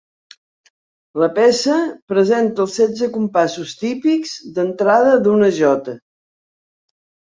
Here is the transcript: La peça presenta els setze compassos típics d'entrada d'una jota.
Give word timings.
La 1.23 1.27
peça 1.35 1.75
presenta 2.13 2.65
els 2.65 2.73
setze 2.81 3.11
compassos 3.19 3.75
típics 3.83 4.35
d'entrada 4.57 5.15
d'una 5.27 5.55
jota. 5.63 5.99